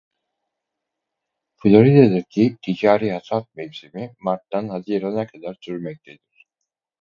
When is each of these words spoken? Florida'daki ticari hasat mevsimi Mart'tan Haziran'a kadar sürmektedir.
Florida'daki 1.57 2.57
ticari 2.61 3.11
hasat 3.11 3.55
mevsimi 3.55 4.15
Mart'tan 4.19 4.69
Haziran'a 4.69 5.27
kadar 5.27 5.57
sürmektedir. 5.61 6.47